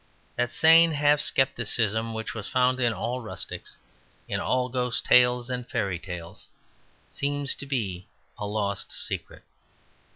[0.35, 3.77] That sane half scepticism which was found in all rustics,
[4.27, 6.47] in all ghost tales and fairy tales,
[7.11, 9.43] seems to be a lost secret.